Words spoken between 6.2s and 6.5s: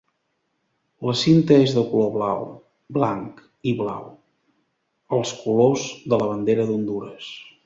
la